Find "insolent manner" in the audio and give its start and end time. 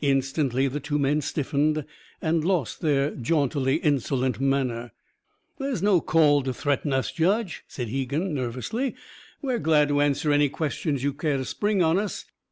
3.78-4.92